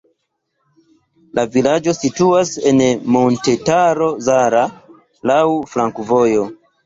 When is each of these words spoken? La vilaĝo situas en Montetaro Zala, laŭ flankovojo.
La 1.39 1.43
vilaĝo 1.55 1.93
situas 1.97 2.53
en 2.71 2.81
Montetaro 3.17 4.09
Zala, 4.29 4.65
laŭ 5.33 5.39
flankovojo. 5.75 6.49